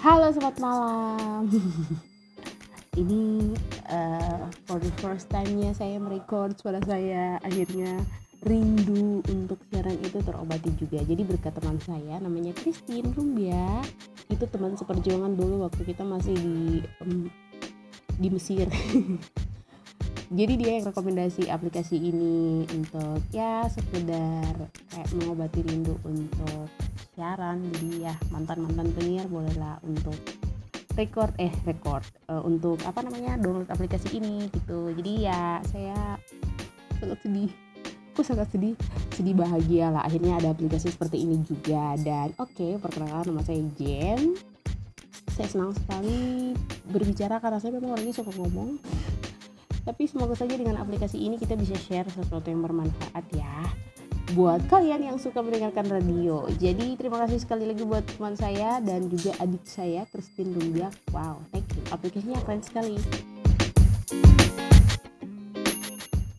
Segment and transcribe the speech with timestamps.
[0.00, 1.44] Halo, selamat malam.
[3.04, 3.52] Ini
[3.92, 8.00] uh, for the first time-nya saya merecord suara saya akhirnya
[8.48, 11.04] rindu untuk siaran itu terobati juga.
[11.04, 13.84] Jadi berkat teman saya namanya Christine Rumbia.
[14.32, 17.28] Itu teman seperjuangan dulu waktu kita masih di um,
[18.16, 18.72] di Mesir.
[20.30, 26.70] Jadi dia yang rekomendasi aplikasi ini untuk ya sekedar kayak mengobati rindu untuk
[27.18, 27.66] siaran.
[27.74, 30.14] Jadi ya mantan mantan penyiar bolehlah untuk
[30.94, 34.94] record eh record uh, untuk apa namanya download aplikasi ini gitu.
[34.94, 36.14] Jadi ya saya
[37.02, 37.50] sangat sedih.
[38.14, 38.78] Aku sangat sedih
[39.18, 40.06] sedih bahagia lah.
[40.06, 41.98] Akhirnya ada aplikasi seperti ini juga.
[41.98, 44.38] Dan oke okay, perkenalkan nama saya Jen.
[45.34, 46.54] Saya senang sekali
[46.86, 48.78] berbicara karena saya memang orangnya suka ngomong
[49.90, 53.66] tapi semoga saja dengan aplikasi ini kita bisa share sesuatu yang bermanfaat ya
[54.38, 56.46] buat kalian yang suka mendengarkan radio.
[56.62, 60.94] Jadi terima kasih sekali lagi buat teman saya dan juga adik saya Christine Rumbia.
[61.10, 61.82] Wow, thank you.
[61.90, 62.94] Aplikasinya keren sekali.